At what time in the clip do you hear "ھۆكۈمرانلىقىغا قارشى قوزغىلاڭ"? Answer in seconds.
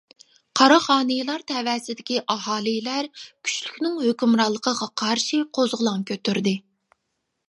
4.05-6.07